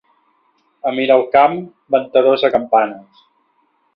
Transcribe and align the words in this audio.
A 0.91 0.93
Miralcamp, 0.99 1.59
ventadors 1.97 2.47
de 2.47 2.53
campanes. 2.57 3.23